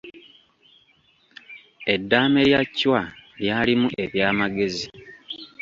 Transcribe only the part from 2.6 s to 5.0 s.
Chwa lyalimu eby’amagezi.